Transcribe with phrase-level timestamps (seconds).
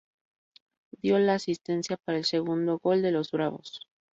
[0.99, 3.81] Dio la asistencia para el segundo gol de los "bravos".